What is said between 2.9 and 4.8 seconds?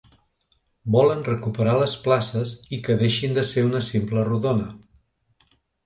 deixin de ser una simple rodona.